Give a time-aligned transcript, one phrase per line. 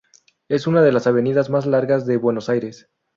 [0.49, 2.89] Es una de las avenidas más largas de Buenos Aires.